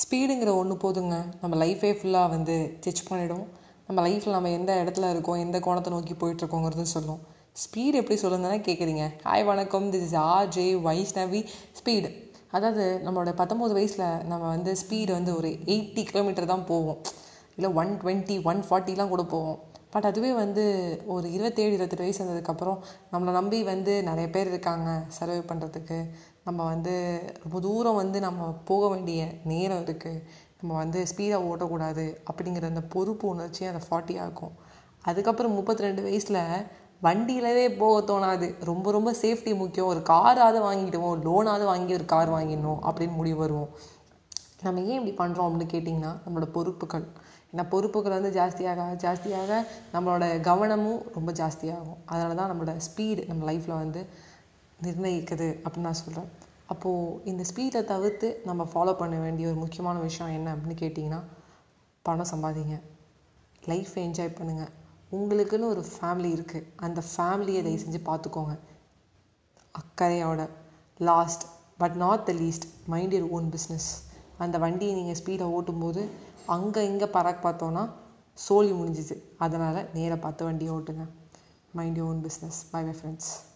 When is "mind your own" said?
72.92-73.46, 81.72-82.22